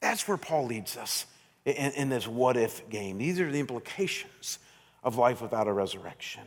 [0.00, 1.26] That's where Paul leads us
[1.64, 3.18] in, in this what if game.
[3.18, 4.58] These are the implications
[5.04, 6.42] of life without a resurrection.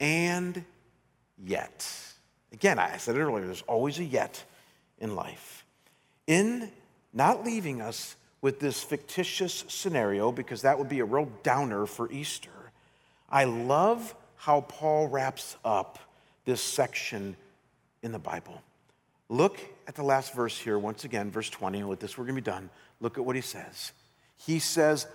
[0.00, 0.64] And
[1.42, 1.88] yet,
[2.52, 4.42] Again, I said it earlier, there's always a yet
[4.98, 5.64] in life.
[6.26, 6.70] In
[7.12, 12.10] not leaving us with this fictitious scenario, because that would be a real downer for
[12.10, 12.50] Easter,
[13.30, 15.98] I love how Paul wraps up
[16.44, 17.36] this section
[18.02, 18.62] in the Bible.
[19.28, 22.36] Look at the last verse here, once again, verse 20, and with this we're going
[22.36, 22.70] to be done.
[23.00, 23.92] Look at what he says.
[24.38, 25.06] He says,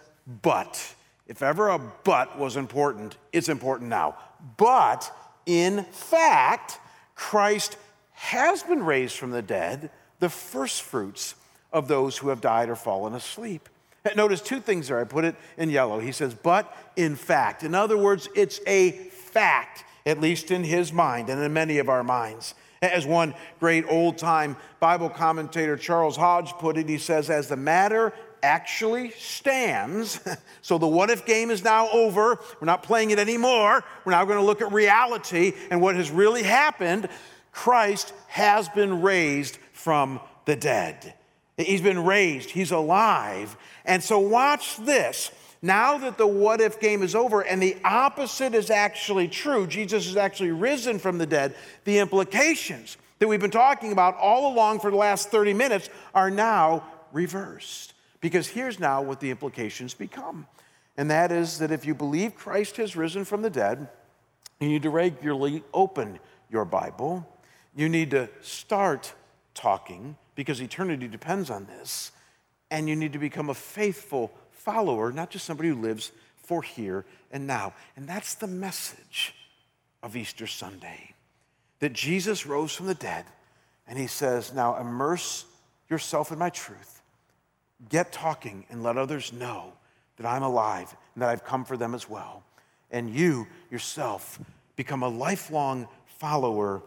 [0.41, 0.93] But,
[1.27, 4.17] if ever a but was important, it's important now.
[4.57, 5.11] But,
[5.45, 6.79] in fact,
[7.15, 7.77] Christ
[8.11, 11.35] has been raised from the dead, the firstfruits
[11.71, 13.67] of those who have died or fallen asleep.
[14.15, 14.99] Notice two things there.
[14.99, 15.99] I put it in yellow.
[15.99, 17.63] He says, but in fact.
[17.63, 21.89] In other words, it's a fact, at least in his mind and in many of
[21.89, 22.53] our minds.
[22.81, 27.55] As one great old time Bible commentator, Charles Hodge, put it, he says, as the
[27.55, 30.19] matter actually stands.
[30.61, 32.39] So the what if game is now over.
[32.61, 33.83] We're not playing it anymore.
[34.05, 37.09] We're now going to look at reality and what has really happened.
[37.51, 41.15] Christ has been raised from the dead.
[41.57, 43.57] He's been raised, he's alive.
[43.83, 45.31] And so watch this.
[45.61, 50.07] Now that the what if game is over and the opposite is actually true, Jesus
[50.07, 51.55] is actually risen from the dead,
[51.85, 56.29] the implications that we've been talking about all along for the last 30 minutes are
[56.29, 57.92] now reversed.
[58.23, 60.47] Because here's now what the implications become.
[60.95, 63.89] And that is that if you believe Christ has risen from the dead,
[64.61, 66.19] you need to regularly open
[66.49, 67.27] your Bible.
[67.75, 69.13] You need to start
[69.53, 72.13] talking because eternity depends on this.
[72.71, 77.03] And you need to become a faithful follower, not just somebody who lives for here
[77.29, 77.73] and now.
[77.97, 79.35] And that's the message
[80.01, 81.13] of Easter Sunday
[81.79, 83.25] that Jesus rose from the dead
[83.85, 85.43] and he says, Now immerse
[85.89, 86.92] yourself in my truth.
[87.89, 89.73] Get talking and let others know
[90.17, 92.43] that I'm alive and that I've come for them as well.
[92.91, 94.39] And you yourself
[94.75, 96.81] become a lifelong follower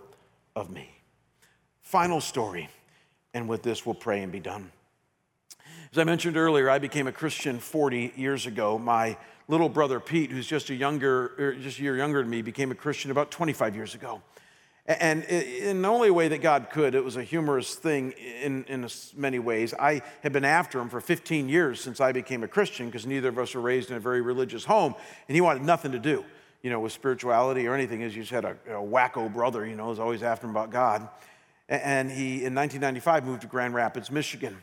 [0.55, 0.91] of me.
[1.83, 2.69] Final story,
[3.35, 4.71] and with this we'll pray and be done.
[5.93, 8.79] As I mentioned earlier, I became a Christian 40 years ago.
[8.79, 9.17] My
[9.49, 12.71] little brother Pete, who's just a younger, er, just a year younger than me, became
[12.71, 14.21] a Christian about 25 years ago.
[14.89, 18.89] And in the only way that God could, it was a humorous thing in, in
[19.17, 19.75] many ways.
[19.75, 23.29] I had been after him for 15 years since I became a Christian because neither
[23.29, 24.95] of us were raised in a very religious home,
[25.29, 26.25] and he wanted nothing to do,
[26.63, 28.05] you know, with spirituality or anything.
[28.05, 30.71] As you just had a, a wacko brother, you know, was always after him about
[30.71, 31.09] God.
[31.69, 34.57] And he, in 1995, moved to Grand Rapids, Michigan.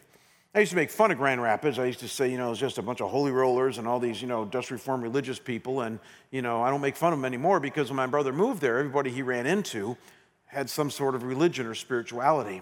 [0.55, 1.79] I used to make fun of Grand Rapids.
[1.79, 3.99] I used to say, you know, it's just a bunch of holy rollers and all
[3.99, 5.81] these, you know, Dutch Reform religious people.
[5.81, 5.99] And,
[6.29, 8.77] you know, I don't make fun of them anymore because when my brother moved there,
[8.77, 9.97] everybody he ran into
[10.45, 12.61] had some sort of religion or spirituality.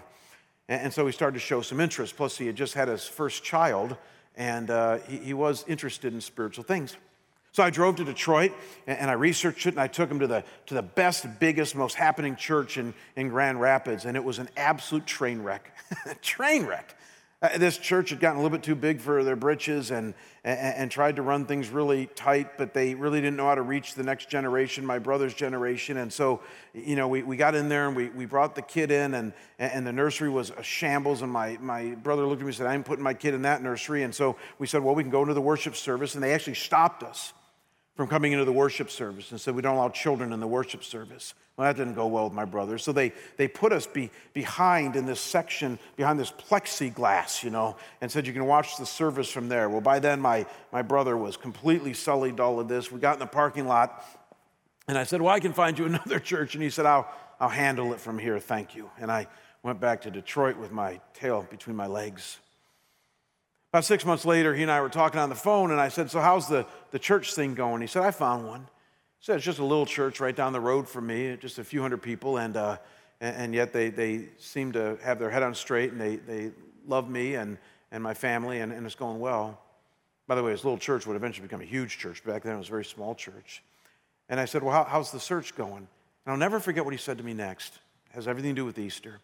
[0.70, 2.16] And, and so he started to show some interest.
[2.16, 3.98] Plus, he had just had his first child,
[4.36, 6.96] and uh, he, he, was interested in spiritual things.
[7.52, 8.52] So I drove to Detroit
[8.86, 11.76] and, and I researched it, and I took him to the, to the best, biggest,
[11.76, 15.76] most happening church in, in Grand Rapids, and it was an absolute train wreck.
[16.22, 16.96] train wreck.
[17.42, 20.14] Uh, this church had gotten a little bit too big for their britches and,
[20.44, 23.62] and, and, tried to run things really tight, but they really didn't know how to
[23.62, 25.96] reach the next generation, my brother's generation.
[25.96, 26.40] And so,
[26.72, 29.32] you know, we, we got in there and we, we brought the kid in, and,
[29.58, 31.22] and the nursery was a shambles.
[31.22, 33.60] And my, my brother looked at me and said, I'm putting my kid in that
[33.60, 34.04] nursery.
[34.04, 36.14] And so we said, well, we can go into the worship service.
[36.14, 37.32] And they actually stopped us
[37.94, 40.82] from coming into the worship service and said, we don't allow children in the worship
[40.82, 41.34] service.
[41.56, 42.78] Well, that didn't go well with my brother.
[42.78, 47.76] So they, they put us be, behind in this section, behind this plexiglass, you know,
[48.00, 49.68] and said you can watch the service from there.
[49.68, 52.90] Well, by then my, my brother was completely sullied all of this.
[52.90, 54.02] We got in the parking lot,
[54.88, 56.54] and I said, Well, I can find you another church.
[56.54, 57.06] And he said, I'll,
[57.38, 58.90] I'll handle it from here, thank you.
[58.98, 59.26] And I
[59.62, 62.38] went back to Detroit with my tail between my legs.
[63.72, 66.10] About six months later, he and I were talking on the phone, and I said,
[66.10, 67.80] So, how's the, the church thing going?
[67.80, 68.68] He said, I found one.
[69.18, 71.64] He said, it's just a little church right down the road from me, just a
[71.64, 72.76] few hundred people, and, uh,
[73.20, 76.50] and, yet they, they seem to have their head on straight and they, they
[76.88, 77.56] love me and,
[77.92, 79.60] and my family, and, and it's going well.
[80.26, 82.24] By the way, this little church would eventually become a huge church.
[82.24, 83.62] Back then, it was a very small church.
[84.28, 85.86] And I said, Well, how, how's the search going?
[86.26, 87.74] And I'll never forget what he said to me next.
[88.10, 89.20] It has everything to do with Easter.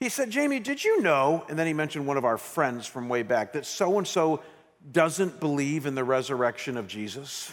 [0.00, 1.44] He said, Jamie, did you know?
[1.50, 4.42] And then he mentioned one of our friends from way back that so and so
[4.90, 7.52] doesn't believe in the resurrection of Jesus.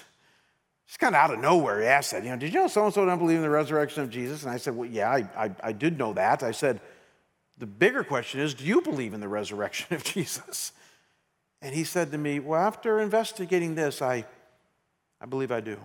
[0.87, 2.23] Just kind of out of nowhere, he asked that.
[2.23, 4.43] You know, did you know so and so don't believe in the resurrection of Jesus?
[4.43, 6.41] And I said, Well, yeah, I, I, I did know that.
[6.41, 6.79] I said,
[7.57, 10.71] The bigger question is, do you believe in the resurrection of Jesus?
[11.61, 14.23] And he said to me, Well, after investigating this, I,
[15.19, 15.77] I believe I do.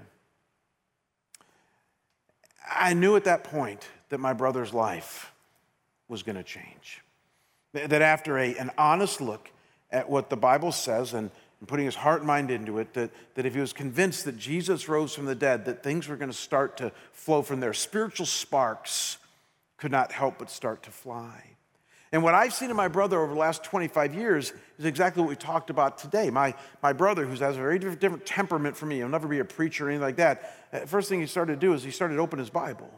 [2.70, 5.31] I knew at that point that my brother's life
[6.08, 7.02] was going to change.
[7.72, 9.50] That after a, an honest look
[9.90, 11.30] at what the Bible says and
[11.62, 14.36] and putting his heart and mind into it, that, that if he was convinced that
[14.36, 17.72] Jesus rose from the dead, that things were going to start to flow from there.
[17.72, 19.18] Spiritual sparks
[19.76, 21.40] could not help but start to fly.
[22.10, 25.28] And what I've seen in my brother over the last 25 years is exactly what
[25.28, 26.30] we talked about today.
[26.30, 29.44] My, my brother, who has a very different, temperament from me, he'll never be a
[29.44, 30.58] preacher or anything like that.
[30.72, 32.90] Uh, first thing he started to do is he started to open his Bible.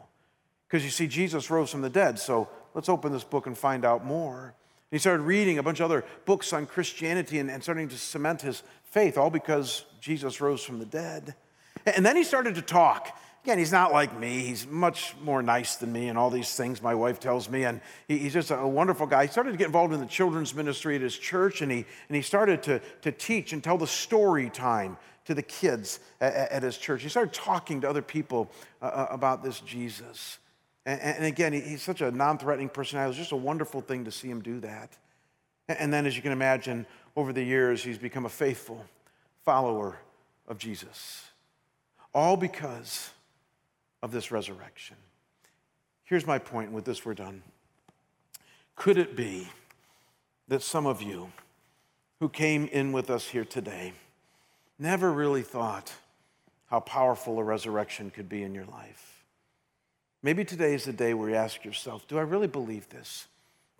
[0.67, 3.83] Because you see, Jesus rose from the dead, so let's open this book and find
[3.83, 4.43] out more.
[4.43, 4.53] And
[4.91, 8.43] He started reading a bunch of other books on Christianity and, and starting to cement
[8.43, 11.35] his faith, all because Jesus rose from the dead.
[11.85, 13.17] And then he started to talk.
[13.43, 14.39] Again, he's not like me.
[14.39, 17.63] He's much more nice than me and all these things my wife tells me.
[17.63, 19.25] And he, he's just a wonderful guy.
[19.25, 22.15] He started to get involved in the children's ministry at his church, and he, and
[22.15, 26.63] he started to, to teach and tell the story time to the kids at, at
[26.63, 27.03] his church.
[27.03, 28.49] He started talking to other people
[28.81, 30.39] uh, uh about this Jesus.
[30.85, 33.09] And, and again, he's such a non threatening personality.
[33.09, 34.95] It was just a wonderful thing to see him do that.
[35.67, 38.85] And then, as you can imagine, over the years, he's become a faithful
[39.43, 39.97] follower
[40.47, 41.25] of Jesus.
[42.13, 43.09] All because
[44.03, 44.95] of this resurrection.
[46.03, 47.41] Here's my point, with this, we're done.
[48.75, 49.49] Could it be
[50.47, 51.31] that some of you
[52.19, 53.93] who came in with us here today
[54.77, 55.93] never really thought
[56.67, 59.14] how powerful a resurrection could be in your life?
[60.25, 63.27] Maybe today is the day where you ask yourself, do I really believe this?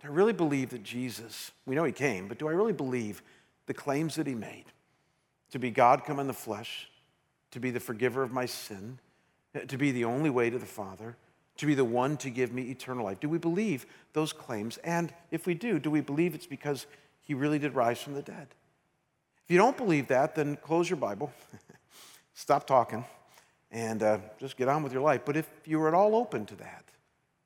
[0.00, 3.20] Do I really believe that Jesus, we know he came, but do I really believe
[3.66, 4.66] the claims that he made?
[5.50, 6.88] To be God come in the flesh,
[7.50, 9.00] to be the forgiver of my sin,
[9.56, 11.16] eh, to be the only way to the Father,
[11.56, 13.18] to be the one to give me eternal life.
[13.18, 14.76] Do we believe those claims?
[14.84, 16.86] And if we do, do we believe it's because
[17.22, 18.46] he really did rise from the dead?
[19.44, 21.32] If you don't believe that, then close your Bible,
[22.34, 23.04] stop talking,
[23.70, 25.22] and uh, just get on with your life.
[25.24, 26.84] But if you are at all open to that,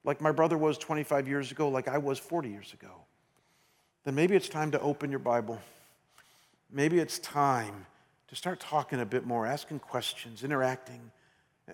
[0.04, 2.90] like my brother was 25 years ago, like I was 40 years ago,
[4.04, 5.60] then maybe it's time to open your Bible.
[6.72, 7.86] Maybe it's time
[8.28, 11.10] to start talking a bit more, asking questions, interacting.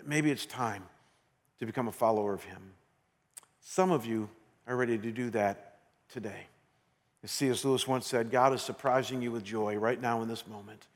[0.05, 0.83] Maybe it's time
[1.61, 2.73] to become a follower of Him.
[3.61, 4.29] Some of you
[4.67, 5.79] are ready to do that
[6.09, 6.47] today.
[7.23, 7.65] As C.S.
[7.65, 10.87] Lewis once said, God is surprising you with joy right now in this moment.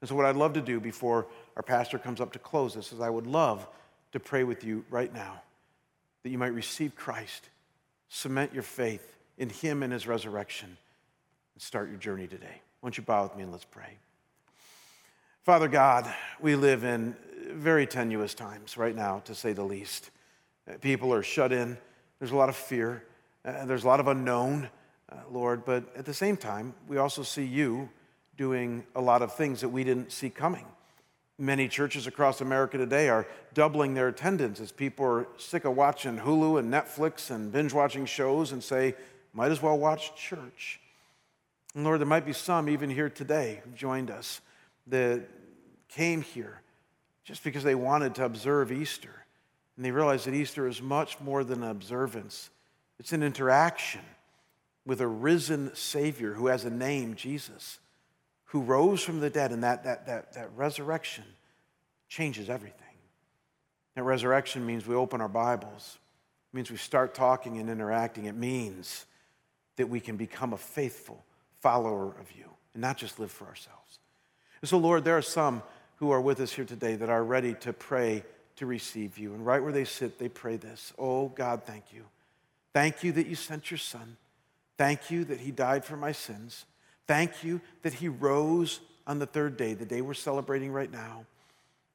[0.00, 1.26] And so, what I'd love to do before
[1.56, 3.66] our pastor comes up to close this is I would love
[4.12, 5.42] to pray with you right now
[6.22, 7.48] that you might receive Christ,
[8.08, 10.76] cement your faith in Him and His resurrection,
[11.54, 12.60] and start your journey today.
[12.80, 13.98] Why don't you bow with me and let's pray?
[15.42, 17.16] Father God, we live in
[17.50, 20.10] very tenuous times right now, to say the least.
[20.80, 21.78] People are shut in,
[22.18, 23.04] there's a lot of fear,
[23.44, 24.68] uh, there's a lot of unknown,
[25.10, 27.88] uh, Lord, but at the same time, we also see you
[28.38, 30.64] doing a lot of things that we didn't see coming.
[31.38, 36.16] Many churches across America today are doubling their attendance as people are sick of watching
[36.18, 38.94] Hulu and Netflix and binge watching shows and say,
[39.32, 40.80] might as well watch church.
[41.74, 44.40] And Lord, there might be some even here today who've joined us
[44.86, 45.28] that
[45.88, 46.62] came here
[47.24, 49.24] just because they wanted to observe Easter.
[49.76, 52.50] And they realized that Easter is much more than an observance,
[52.98, 54.00] it's an interaction
[54.86, 57.78] with a risen Savior who has a name, Jesus,
[58.48, 59.52] who rose from the dead.
[59.52, 61.24] And that, that, that, that resurrection
[62.08, 62.74] changes everything.
[63.94, 65.98] That resurrection means we open our Bibles,
[66.52, 68.24] it means we start talking and interacting.
[68.24, 69.04] It means
[69.76, 71.24] that we can become a faithful
[71.60, 73.98] follower of you and not just live for ourselves.
[74.62, 75.62] And so, Lord, there are some
[75.96, 78.24] who are with us here today that are ready to pray
[78.56, 79.34] to receive you.
[79.34, 82.04] And right where they sit, they pray this Oh, God, thank you.
[82.72, 84.16] Thank you that you sent your son.
[84.76, 86.64] Thank you that he died for my sins.
[87.08, 91.24] Thank you that he rose on the third day, the day we're celebrating right now.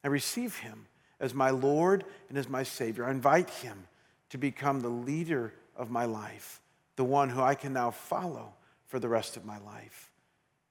[0.03, 0.87] I receive him
[1.19, 3.05] as my Lord and as my Savior.
[3.05, 3.87] I invite him
[4.31, 6.59] to become the leader of my life,
[6.95, 8.53] the one who I can now follow
[8.87, 10.11] for the rest of my life.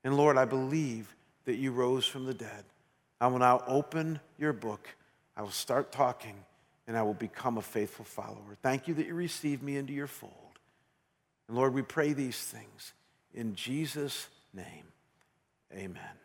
[0.05, 1.14] And Lord, I believe
[1.45, 2.64] that you rose from the dead.
[3.20, 4.88] I will now open your book.
[5.36, 6.34] I will start talking,
[6.88, 8.57] and I will become a faithful follower.
[8.62, 10.32] Thank you that you received me into your fold.
[11.47, 12.93] And Lord, we pray these things
[13.34, 14.86] in Jesus' name.
[15.72, 16.21] Amen.